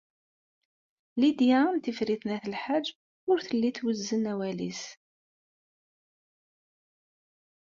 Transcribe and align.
Lidya 1.19 1.61
n 1.75 1.77
Tifrit 1.83 2.23
n 2.25 2.29
At 2.35 2.45
Lḥaǧ 2.53 2.85
ur 3.29 3.37
telli 3.47 3.71
twezzen 3.77 4.29
awal-nnes. 4.31 4.81